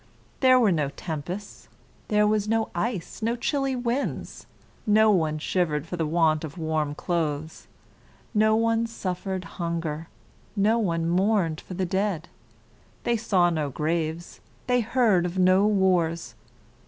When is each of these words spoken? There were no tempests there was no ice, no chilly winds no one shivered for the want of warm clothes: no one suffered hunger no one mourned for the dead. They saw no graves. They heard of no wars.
There 0.39 0.59
were 0.59 0.71
no 0.71 0.89
tempests 0.89 1.67
there 2.07 2.25
was 2.25 2.47
no 2.47 2.71
ice, 2.73 3.21
no 3.21 3.35
chilly 3.35 3.75
winds 3.75 4.47
no 4.87 5.11
one 5.11 5.37
shivered 5.37 5.85
for 5.85 5.95
the 5.95 6.07
want 6.07 6.43
of 6.43 6.57
warm 6.57 6.95
clothes: 6.95 7.67
no 8.33 8.55
one 8.55 8.87
suffered 8.87 9.43
hunger 9.61 10.07
no 10.55 10.79
one 10.79 11.07
mourned 11.07 11.61
for 11.61 11.75
the 11.75 11.85
dead. 11.85 12.29
They 13.03 13.15
saw 13.15 13.51
no 13.51 13.69
graves. 13.69 14.39
They 14.65 14.79
heard 14.81 15.23
of 15.23 15.37
no 15.37 15.67
wars. 15.67 16.33